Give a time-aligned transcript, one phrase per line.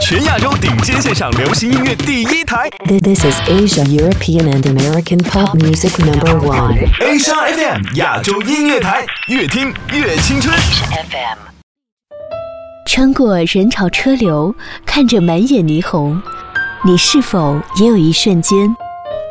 [0.00, 2.70] 全亚洲顶尖线上流行音乐第一台。
[2.86, 6.78] This is Asia, European, and American pop music number one.
[6.98, 10.56] Asia FM 亚洲音乐台，越听越青春。
[10.56, 11.38] FM
[12.86, 14.54] 穿过人潮车流，
[14.86, 16.20] 看着满眼霓虹，
[16.84, 18.74] 你是否也有一瞬间，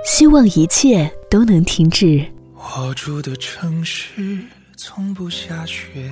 [0.05, 2.28] 希望一切都能停止？
[2.55, 4.38] 我住的城市
[4.78, 6.12] 从不下雪。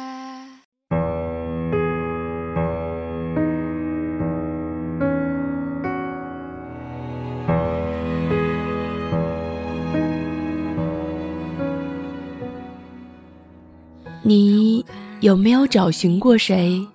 [14.23, 14.85] 你
[15.19, 16.87] 有没有找寻过谁？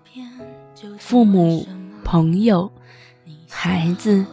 [0.98, 1.66] 父母、
[2.04, 2.70] 朋友、
[3.48, 4.24] 孩子、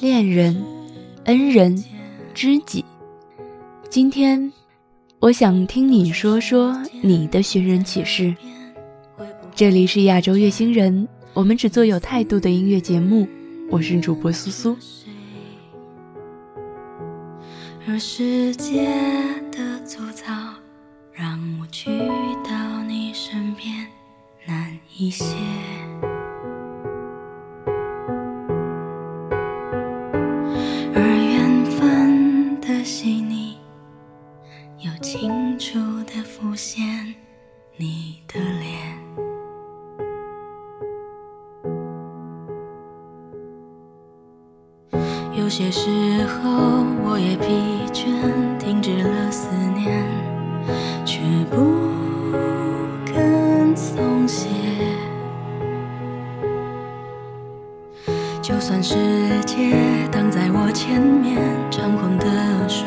[0.00, 0.62] 恋人、
[1.24, 1.82] 恩人、
[2.32, 2.84] 知己。
[3.90, 4.50] 今天，
[5.20, 8.34] 我想听你说说你的寻人启事。
[9.54, 13.28] 这里是亚洲月星人，我们只做有态度的音乐节目。
[13.70, 14.76] 我是主播苏苏。
[17.86, 18.86] 而世界
[19.50, 19.58] 的，
[21.70, 21.90] 去
[22.42, 23.86] 到你身边
[24.46, 25.34] 难一些。
[30.94, 33.58] 而缘分的细腻，
[34.78, 37.14] 又清楚的浮现
[37.76, 38.98] 你的脸。
[45.36, 47.46] 有些时候，我也疲
[47.92, 50.04] 倦，停止了思念，
[51.18, 51.56] 却不
[53.04, 54.48] 肯松懈。
[58.40, 58.94] 就算世
[59.44, 59.74] 界
[60.12, 62.28] 挡在我前面，猖狂地
[62.68, 62.86] 说，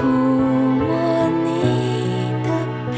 [0.00, 1.60] 触摸你
[2.42, 2.48] 的
[2.90, 2.96] 背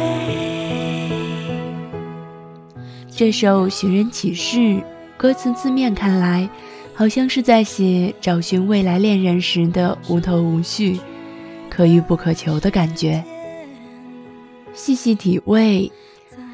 [3.10, 4.58] 这首《寻人启事》
[5.16, 6.48] 歌词字面看来，
[6.94, 11.00] 好像是在写找寻未来恋人时的无头无绪、
[11.68, 13.24] 可遇不可求的感觉。
[14.72, 15.90] 细细体味，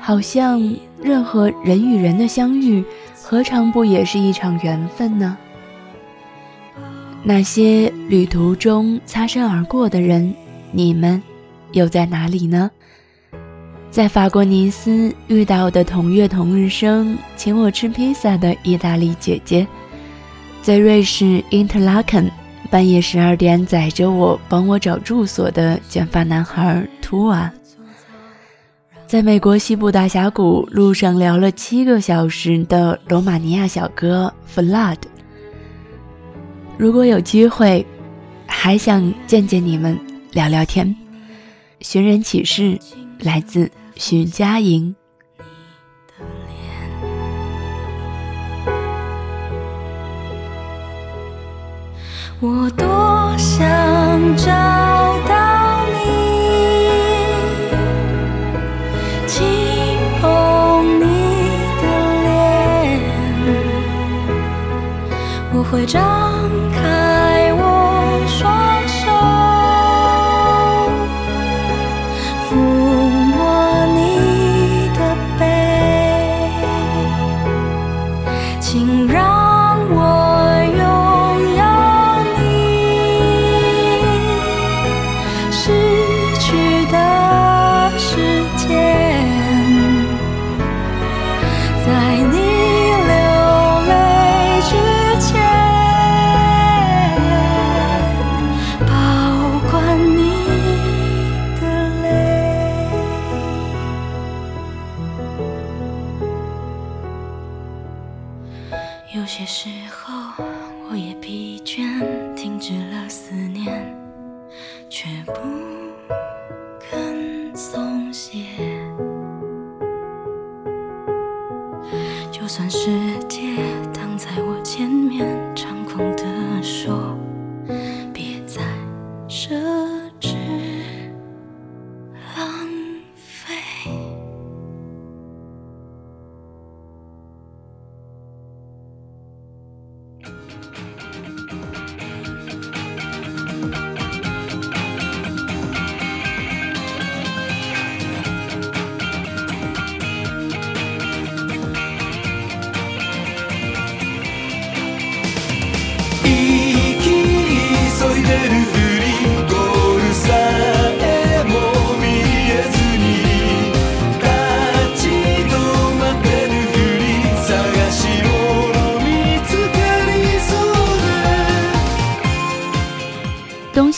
[0.00, 2.82] 好像任何人与人的相遇，
[3.22, 5.36] 何尝不也是一场缘分呢？
[7.28, 10.34] 那些旅途中擦身而过的人，
[10.72, 11.22] 你们
[11.72, 12.70] 又在哪里呢？
[13.90, 19.66] 在法国尼斯遇到的同月同日生请我吃披萨的意大利姐姐，
[20.62, 22.30] 在瑞士 Interlaken
[22.70, 27.52] 半夜十二点载着我帮我找住所的卷发男孩图瓦，
[29.06, 34.96] 在美国西部大峡谷路上聊了七个小时的罗马尼亚小哥 Flood。
[36.78, 37.84] 如果有机会，
[38.46, 39.98] 还想见见你们，
[40.30, 40.94] 聊聊天。
[41.80, 42.78] 寻人启事
[43.18, 44.94] 来自徐佳莹。
[52.40, 53.66] 我多想
[54.36, 54.46] 找
[55.26, 55.98] 到你，
[59.26, 59.44] 轻
[60.20, 61.02] 碰你
[61.82, 61.82] 的
[62.22, 63.00] 脸，
[65.52, 65.98] 我会找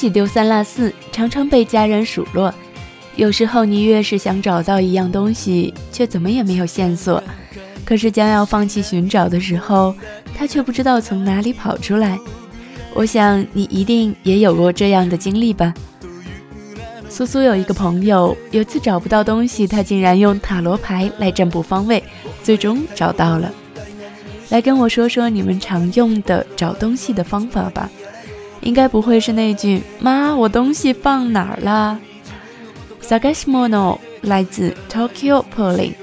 [0.08, 2.54] 丢三落四常常被家人数落。
[3.16, 7.22] 有时候你越是想找到一样东西却怎么也没有线索。
[7.84, 9.92] 可是将要放弃寻找的时候
[10.34, 12.18] 他却不知道从哪里跑出来。
[12.94, 15.74] 我想你一定也有过这样的经历吧。
[17.08, 22.02] 苏苏有一个朋友有次找不到东西他竟然用塔罗牌来占卜方位
[22.42, 23.52] 最终找到了。
[24.50, 27.90] 来跟我说说你们常用的找东西的方法吧。
[28.60, 31.98] 应该不会是那句妈我东西放哪儿了
[33.02, 35.94] sagueshimono 来自 tokyo poli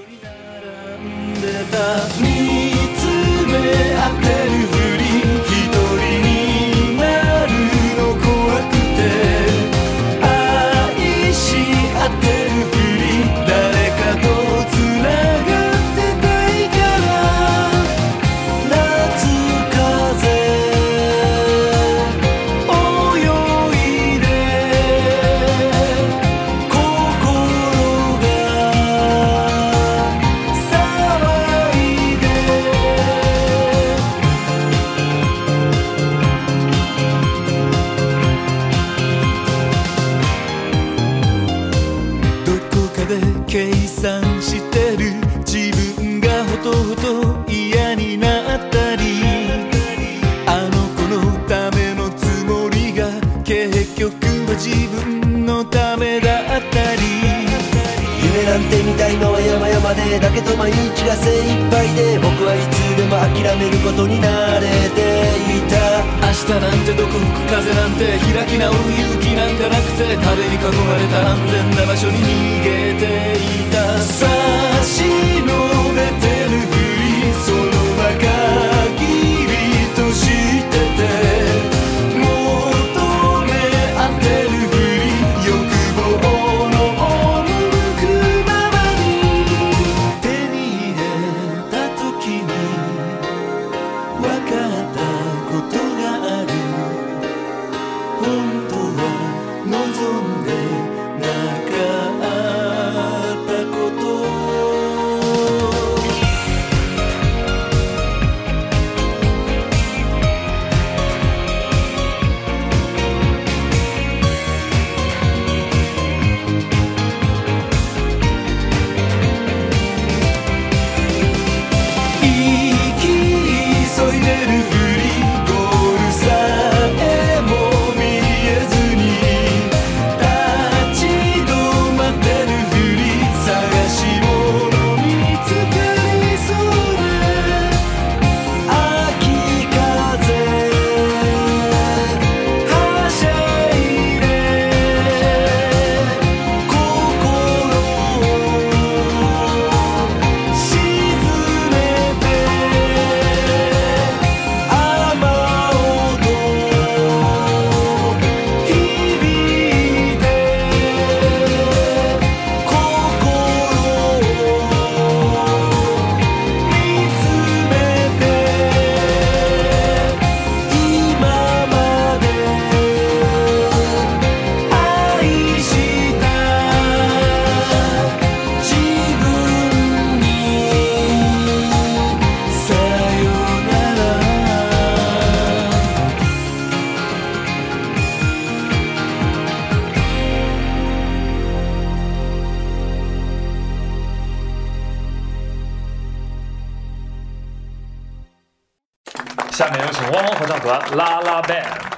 [199.57, 201.96] 下面有请汪汪合唱团拉拉 band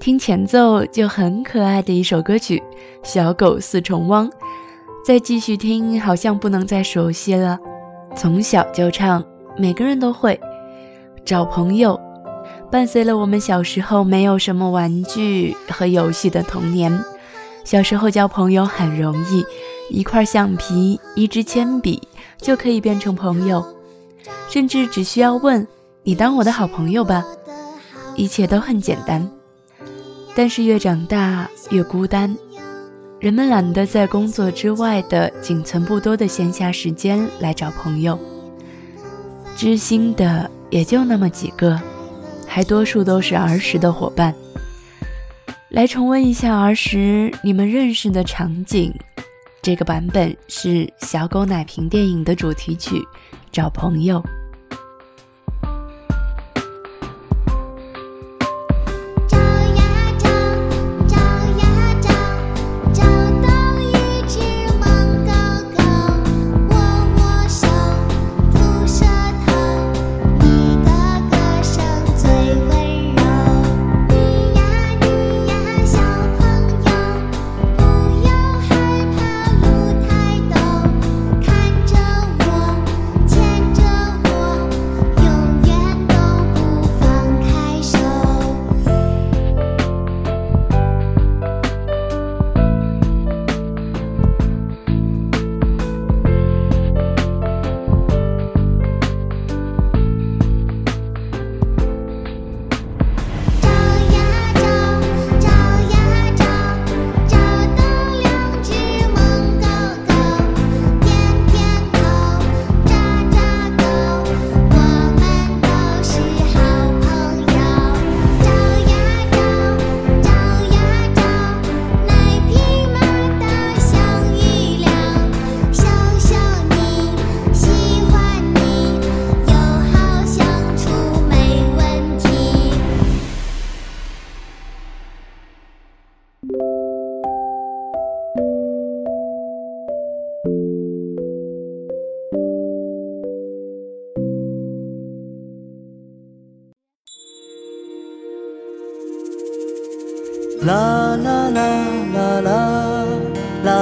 [0.00, 2.58] 听前奏就很可爱的一首歌曲
[3.02, 4.26] 《小狗四重汪》，
[5.04, 7.58] 再继续听好像不能再熟悉了。
[8.16, 9.22] 从小就唱，
[9.58, 10.40] 每个人都会。
[11.22, 12.00] 找朋友，
[12.72, 16.98] 伴随了我们小时候没有什么玩具和游戏的童年。
[17.62, 19.44] 小时候交朋友很容易，
[19.90, 23.62] 一块橡皮、一支铅笔就可以变成朋友，
[24.48, 25.68] 甚至只需要问
[26.04, 27.22] 你当我的好朋友吧，
[28.16, 29.30] 一切都很简单。
[30.34, 32.34] 但是越长大越孤单，
[33.18, 38.18] 人们懒得在工作之外的仅存不多的闲暇时间来找朋友，
[39.56, 41.78] 知心的也就那么几个，
[42.46, 44.34] 还多数都是儿时的伙伴。
[45.68, 48.94] 来重温一下儿时你们认识的场景，
[49.60, 50.68] 这个版本是
[50.98, 52.96] 《小狗奶瓶》电影的主题曲
[53.52, 54.20] 《找朋友》。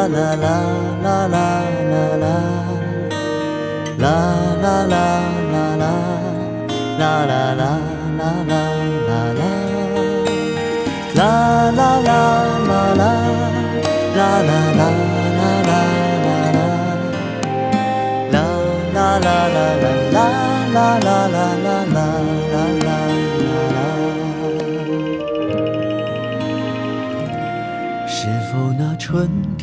[0.09, 0.49] 啦啦
[1.03, 2.27] 啦啦啦啦
[3.99, 4.09] 啦
[4.63, 5.05] 啦啦
[5.45, 5.87] 啦啦
[6.99, 7.98] 啦啦啦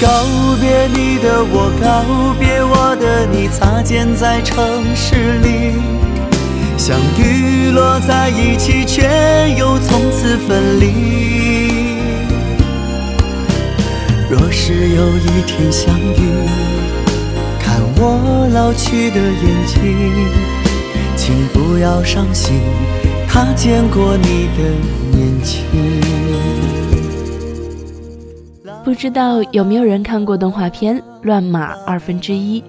[0.00, 0.08] 告
[0.58, 4.56] 别你的我，告别我的你，擦肩在城
[4.96, 5.74] 市里，
[6.78, 9.02] 相遇落在一起，却
[9.58, 10.86] 又从此分离。
[14.30, 16.48] 若是有一天相遇，
[17.58, 19.76] 看我老去的眼睛，
[21.14, 22.62] 请不要伤心，
[23.28, 24.62] 他见过你的
[25.12, 25.60] 年轻。
[28.90, 32.60] 不知道有没有人看过动画片《乱马二分之一》？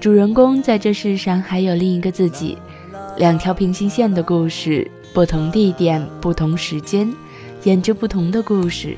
[0.00, 2.58] 主人公在这世上还有另一个自己，
[3.18, 7.08] 两条平行线的故事，不同地点、不同时间，
[7.62, 8.96] 演着不同的故事。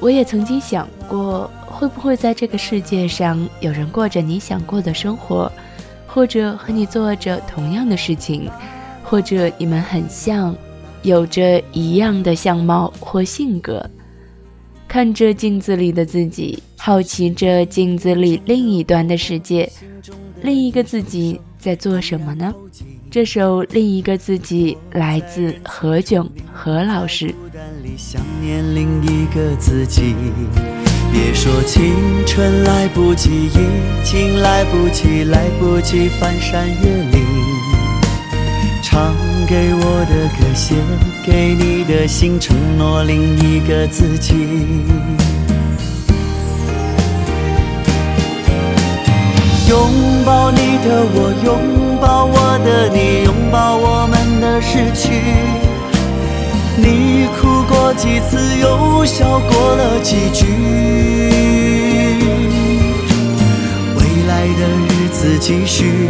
[0.00, 5.50] 我也曾经想过，会不会在这个世界上有人过着你想过的生活，
[6.08, 8.50] 或者和你做着同样的事情，
[9.04, 10.52] 或者你们很像，
[11.02, 13.88] 有着一样的相貌或性格。
[14.98, 19.70] 看着镜子里的自己，好奇着镜子里另一端的世界，
[20.42, 22.52] 另一个自己在做什么呢？
[23.08, 27.28] 这首《另一个自己》来自何炅何老师。
[27.28, 30.16] 孤单里想念另一个自己。
[31.12, 31.94] 别说青
[32.26, 37.27] 春来不及，已经来不及，来不及翻山越岭。
[38.98, 39.14] 唱
[39.46, 40.74] 给我的歌，写
[41.24, 44.34] 给你的信，承诺另一个自己。
[49.68, 49.78] 拥
[50.26, 55.22] 抱你的我，拥抱我的你，拥抱我们的失去。
[56.76, 60.44] 你哭过几次，又笑过了几句。
[63.94, 66.08] 未来的日子继续，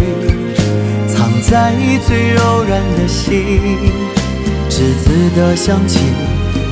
[1.43, 1.73] 在
[2.07, 3.59] 最柔软的心。
[4.69, 6.01] 栀子的香气，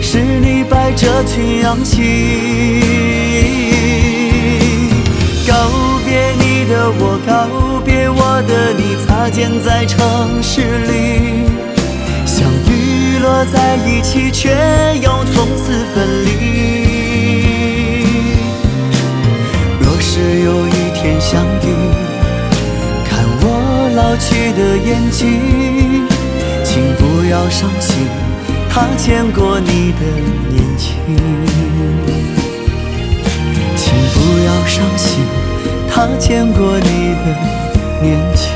[0.01, 2.03] 是你摆着裙扬起。
[5.49, 5.55] 告
[6.05, 9.97] 别你的我，告别我的你，擦肩在城
[10.43, 11.47] 市里，
[12.27, 14.51] 相遇落在一起，却
[15.01, 16.29] 又从此分离。
[19.81, 21.65] 若是有一天相遇，
[23.97, 26.07] 老去的眼睛，
[26.63, 28.07] 请不要伤心，
[28.69, 30.01] 他见过你的
[30.51, 30.95] 年轻。
[33.75, 35.25] 请不要伤心，
[35.89, 37.25] 他见过你的
[38.03, 38.56] 年轻。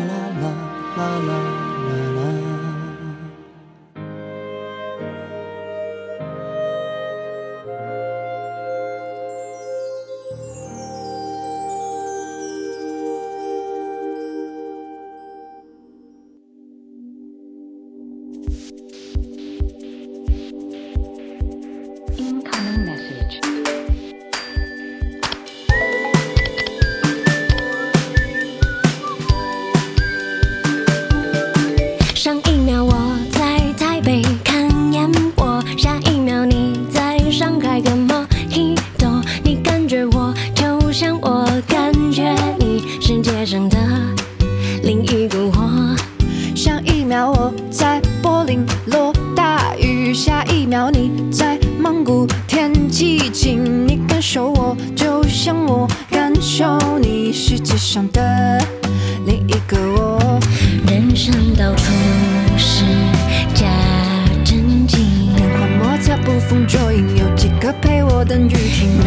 [68.23, 69.00] 等雨停？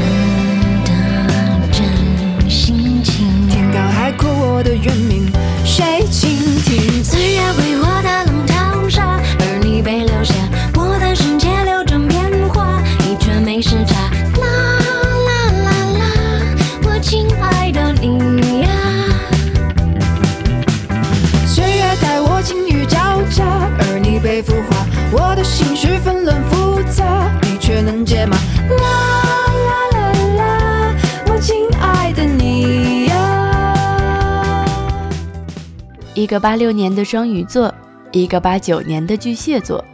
[36.25, 37.73] 一个八六年的双鱼座，
[38.11, 39.85] 一个八九年的巨蟹座，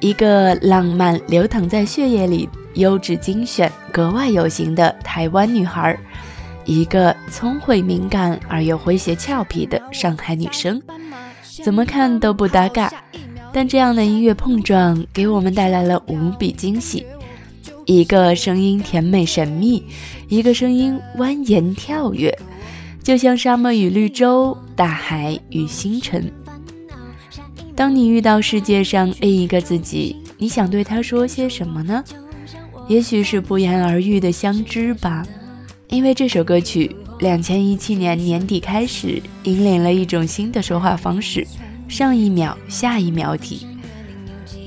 [0.00, 5.96] 一个浪漫流淌在血液里、优质精选、格外有型的台湾女孩，
[6.64, 10.82] 一个聪慧敏感而又诙谐俏皮的上海女生，
[11.62, 12.92] 怎么看都不搭嘎。
[13.52, 17.06] 但这样的音乐碰撞给我们带来了无比惊喜。
[17.86, 19.84] 一个声音甜美神秘，
[20.26, 22.36] 一个声音蜿蜒跳跃，
[23.08, 26.30] 就像沙漠与绿洲，大海与星辰。
[27.74, 32.04] 当你遇到世界上另一个自己，你想对他说些什么呢？
[32.86, 35.26] 也许是不言而喻的相知吧，
[35.88, 41.46] 因为这首歌曲，两千一七年年底开始引领了一种新的说话方式：
[41.88, 43.66] 上一秒下一秒体。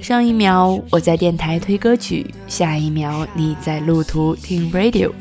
[0.01, 5.11] 上一秒我在电台推歌曲，下一秒你在路途听 radio。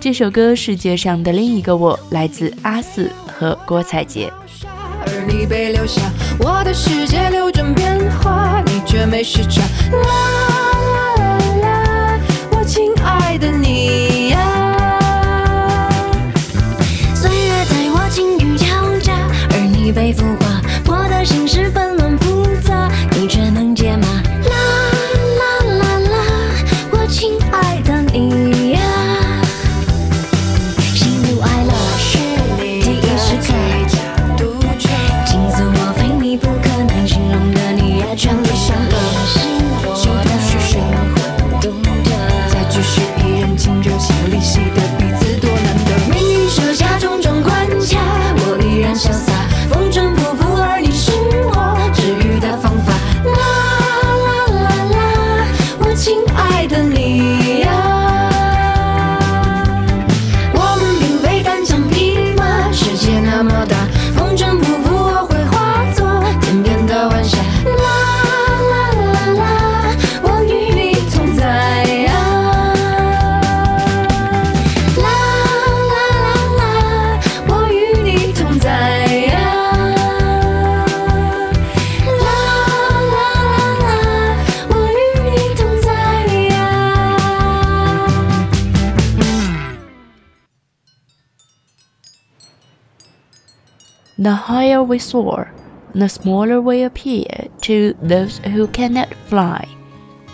[0.00, 4.32] 这首歌《世界上的另一个我》来自阿四和郭采洁。
[4.64, 6.00] 而你被留下，
[6.38, 9.60] 我的世界流转变化，你却没时差。
[9.92, 10.00] 啦
[10.86, 12.18] 啦啦啦，
[12.50, 13.50] 我亲爱的
[63.40, 63.79] 世界
[94.22, 95.46] The higher we soar,
[95.94, 99.64] the smaller we appear to those who cannot fly。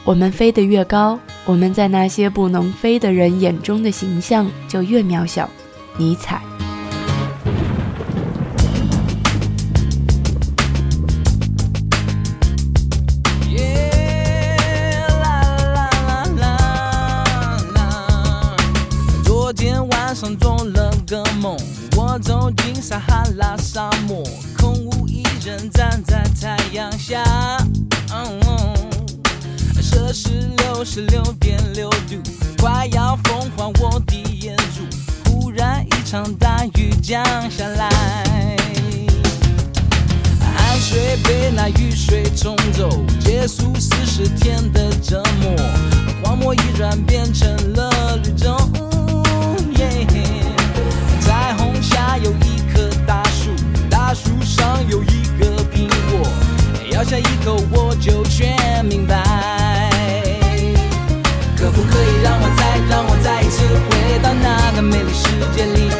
[0.05, 5.49] 我们飞得越高，我们在那些不能飞的人眼中的形象就越渺小。
[5.96, 6.42] 尼采。
[22.57, 24.23] 进撒哈拉沙漠，
[24.59, 27.23] 空无一人站在太阳下。
[28.12, 28.40] 嗯
[29.81, 32.21] 摄氏六十六点六度，
[32.59, 34.85] 快要风化我的眼珠。
[35.25, 37.88] 忽然一场大雨降下来。
[40.40, 42.88] 汗水被那雨水冲走，
[43.21, 45.57] 结束四十天的折磨，
[46.23, 48.45] 荒漠已然变成了绿洲。
[54.83, 56.29] 有一个苹果，
[56.93, 59.23] 咬下一口我就全明白。
[61.57, 65.91] 可不可以让我再让我再一次回到那个美丽世界里，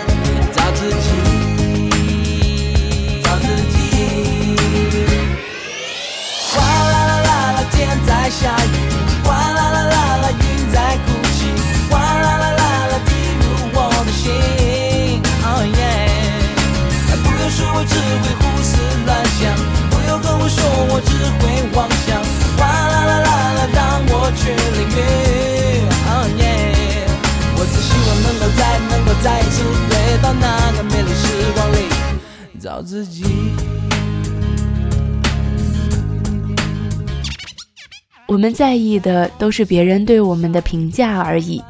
[38.47, 41.61] 们在意的都是别人对我们的评价而已，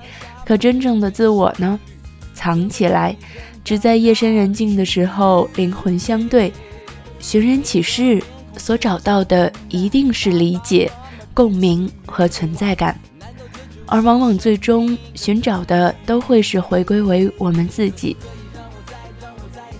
[0.44, 1.80] 可真正的自我呢？
[2.34, 3.16] 藏起来，
[3.64, 6.52] 只在夜深人静的时候，灵魂相对，
[7.18, 8.22] 寻人启事，
[8.58, 10.92] 所找到的一定是理解、
[11.32, 13.00] 共鸣和存在感，
[13.86, 18.14] 而往往最终寻找的都会是回归为我们自己。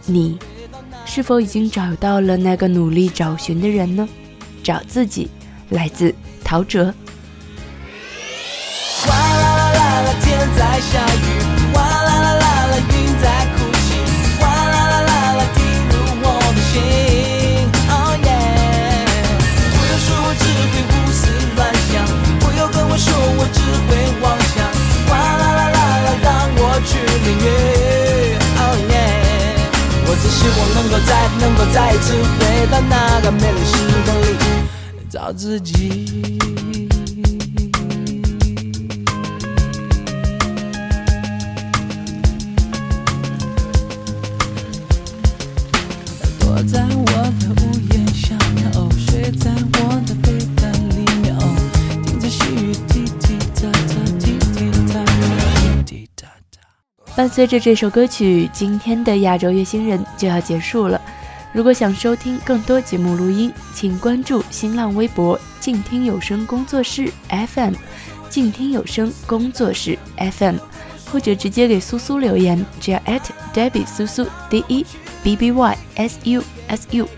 [0.06, 0.38] 你
[1.04, 4.09] 是否已经找到了那个努力找寻的人呢？
[4.62, 5.28] 找自己，
[5.68, 6.14] 来自
[6.46, 6.94] 陶喆。
[9.04, 11.42] 哗啦啦啦啦，天在下雨；
[11.74, 13.98] 哗啦啦啦啦，云在哭泣；
[14.38, 15.59] 哗啦啦啦啦，滴
[15.90, 16.72] 入我的心。
[17.90, 18.28] 哦耶
[19.74, 21.20] 不用说，我只会胡思
[21.56, 21.59] 乱
[21.90, 22.06] 想；
[22.38, 23.90] 不用跟我说，我只会
[24.22, 24.56] 妄想。
[25.09, 26.26] 哗啦啦啦啦，让
[26.62, 26.94] 我去
[27.26, 27.50] 领略。
[28.62, 29.66] Oh yeah，
[30.06, 31.11] 我只希望能够再
[31.42, 33.74] 能够再一次回到那个美丽时
[34.06, 34.15] 光，
[35.16, 36.22] 找自己。
[57.16, 61.00] 伴随着这首歌曲，今天的亚洲乐星人就要结束了。
[61.57, 67.73] 如果想收听更多节目录音，请关注新浪微博“静听有声工作室 FM”，
[68.29, 70.57] 静听有声工作室 FM，
[71.11, 73.23] 或者直接给苏苏留言，只要 at
[73.55, 74.85] Debbie 苏苏 D E
[75.23, 77.09] B B Y S U S U。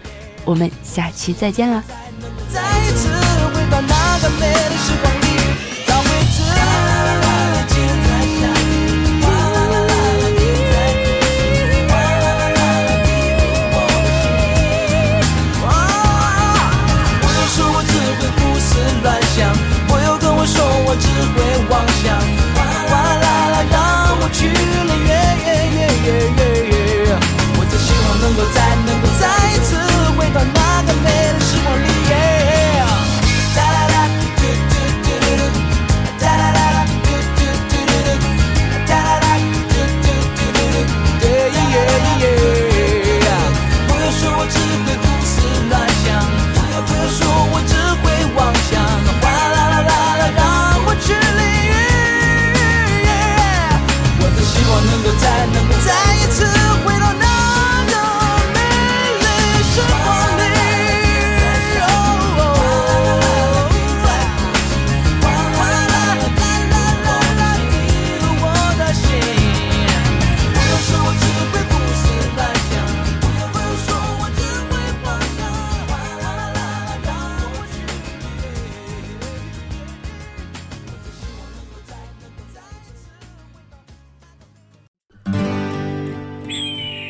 [0.45, 1.83] 我们下期再见啦！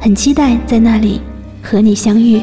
[0.00, 1.20] 很期待在那里
[1.62, 2.40] 和你相遇。